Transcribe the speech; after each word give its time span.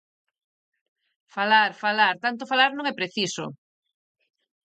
Falar, 1.35 1.69
falar, 1.83 2.13
tanto 2.25 2.49
falar 2.51 2.71
non 2.73 2.85
é 2.91 2.93
preciso. 2.99 3.45